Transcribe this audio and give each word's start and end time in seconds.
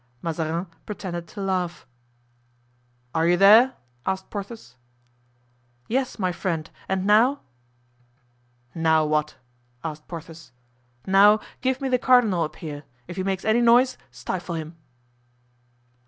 Mazarin 0.23 0.65
pretended 0.87 1.27
to 1.27 1.41
laugh. 1.41 1.85
"Are 3.13 3.27
you 3.27 3.37
there?" 3.37 3.75
asked 4.03 4.31
Porthos. 4.31 4.75
"Yes, 5.87 6.17
my 6.17 6.31
friend; 6.31 6.67
and 6.89 7.05
now——" 7.05 7.41
"Now, 8.73 9.05
what?" 9.05 9.35
asked 9.83 10.07
Porthos. 10.07 10.53
"Now 11.05 11.39
give 11.61 11.81
me 11.81 11.87
the 11.87 11.99
cardinal 11.99 12.41
up 12.41 12.55
here; 12.55 12.83
if 13.07 13.15
he 13.17 13.21
makes 13.23 13.45
any 13.45 13.61
noise 13.61 13.95
stifle 14.09 14.55
him." 14.55 14.75